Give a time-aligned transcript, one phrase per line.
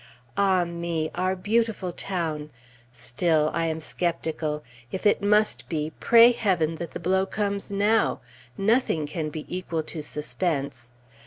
[0.35, 1.11] Ah, me!
[1.13, 2.49] our beautiful town!
[2.91, 4.63] Still I am skeptical.
[4.91, 8.19] If it must be, pray Heaven that the blow comes now!
[8.57, 10.89] Nothing can be equal to suspense.